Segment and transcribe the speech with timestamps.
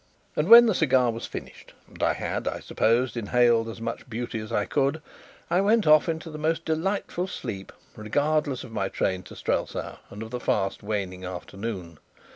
[0.35, 4.39] And when the cigar was finished and I had (I suppose) inhaled as much beauty
[4.39, 4.99] as I could,
[5.47, 10.23] I went off into the most delightful sleep, regardless of my train to Strelsau and
[10.23, 11.99] of the fast waning afternoon.